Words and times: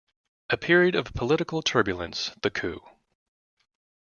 A 0.49 0.57
period 0.57 0.95
of 0.95 1.13
political 1.13 1.61
turbulence 1.61 2.31
the 2.41 2.49
coup. 2.49 2.81